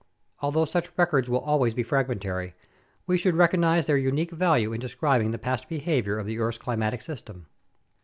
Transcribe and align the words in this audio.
Although 0.39 0.65
such 0.65 0.89
records 0.97 1.29
will 1.29 1.43
al 1.47 1.59
ways 1.59 1.75
be 1.75 1.83
fragmentary, 1.83 2.55
we 3.05 3.19
should 3.19 3.35
recognize 3.35 3.85
their 3.85 3.97
unique 3.97 4.31
value 4.31 4.73
in 4.73 4.81
describ 4.81 5.21
ing 5.21 5.29
the 5.29 5.37
past 5.37 5.69
behavior 5.69 6.17
of 6.17 6.25
the 6.25 6.39
earth's 6.39 6.57
climatic 6.57 7.03
system. 7.03 7.45